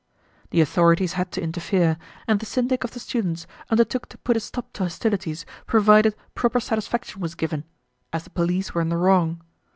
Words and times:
The 0.49 0.61
authorities 0.61 1.13
had 1.13 1.31
to 1.33 1.43
interfere, 1.43 1.95
and 2.27 2.39
the 2.39 2.45
syndic 2.47 2.83
of 2.83 2.89
the 2.89 2.99
students 2.99 3.45
undertook 3.69 4.09
to 4.09 4.17
put 4.17 4.35
a 4.35 4.39
stop 4.39 4.73
to 4.73 4.83
hostilities 4.85 5.45
provided 5.67 6.15
proper 6.33 6.59
satisfaction 6.59 7.21
was 7.21 7.35
given, 7.35 7.65
as 8.11 8.23
the 8.23 8.31
police 8.31 8.73
were 8.73 8.81
in 8.81 8.89
the 8.89 8.97
wrong. 8.97 9.43